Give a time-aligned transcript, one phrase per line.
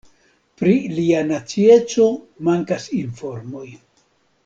[0.61, 2.07] Pri lia nacieco
[2.49, 3.67] mankas informoj.